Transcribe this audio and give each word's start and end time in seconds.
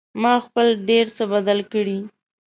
ما 0.21 0.33
خپل 0.45 0.67
ډېر 0.89 1.05
څه 1.17 1.23
بدل 1.33 1.59
کړي 1.73 1.99